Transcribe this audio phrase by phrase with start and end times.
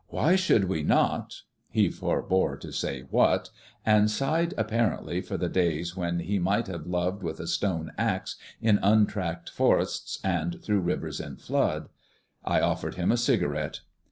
[0.07, 1.41] Why should we not"
[1.77, 3.51] He forbore to say what,
[3.85, 8.35] and sighed, apparently for the days when he might have loved with a stone axe
[8.59, 11.87] in untracked forests and through rivers in flood.
[12.43, 13.81] I offered him a cigarette.